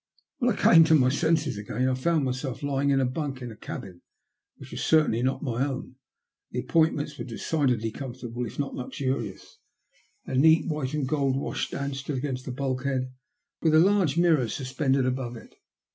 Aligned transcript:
When 0.39 0.49
I 0.49 0.59
came 0.59 0.83
to 0.85 0.95
my 0.95 1.09
senses 1.09 1.59
again 1.59 1.87
I 1.87 1.93
found 1.93 2.25
myself 2.25 2.63
lying 2.63 2.89
in 2.89 2.99
a 2.99 3.05
bunk 3.05 3.39
in 3.43 3.51
a 3.51 3.55
cabin 3.55 4.01
which 4.57 4.71
was 4.71 4.83
certainly 4.83 5.21
not 5.21 5.43
my 5.43 5.63
own. 5.67 5.97
The 6.49 6.61
appointments 6.61 7.19
were 7.19 7.23
decidedly 7.23 7.91
comfortable, 7.91 8.43
if 8.47 8.57
not 8.57 8.73
luxurious; 8.73 9.59
a 10.25 10.33
neat 10.33 10.67
white 10.67 10.95
and 10.95 11.07
gold 11.07 11.35
washstand 11.37 11.97
stood 11.97 12.17
against 12.17 12.45
the 12.45 12.51
bulkhead, 12.51 13.13
with 13.61 13.75
a 13.75 13.79
large 13.79 14.17
mirror 14.17 14.47
sus 14.47 14.73
pended 14.73 15.05
above 15.05 15.35
it. 15.35 15.53